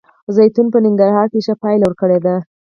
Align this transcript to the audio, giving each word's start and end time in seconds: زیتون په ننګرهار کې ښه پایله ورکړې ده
زیتون 0.35 0.65
په 0.73 0.77
ننګرهار 0.85 1.27
کې 1.31 1.39
ښه 1.45 1.53
پایله 1.61 1.83
ورکړې 1.87 2.19
ده 2.25 2.35